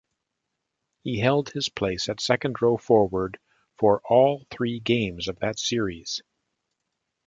He 1.03 1.19
held 1.19 1.49
his 1.51 1.69
place 1.69 2.09
at 2.09 2.19
second-row 2.19 2.77
forward 2.77 3.37
for 3.77 4.01
all 4.09 4.47
three 4.49 4.79
games 4.79 5.27
of 5.27 5.37
that 5.41 5.59
series. 5.59 6.23